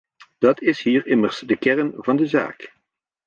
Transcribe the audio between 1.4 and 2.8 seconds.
kern van de zaak.